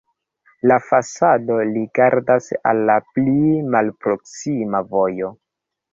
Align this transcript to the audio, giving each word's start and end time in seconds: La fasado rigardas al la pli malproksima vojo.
La 0.69 0.77
fasado 0.85 1.57
rigardas 1.73 2.49
al 2.71 2.81
la 2.91 2.95
pli 3.19 3.37
malproksima 3.77 4.85
vojo. 4.95 5.35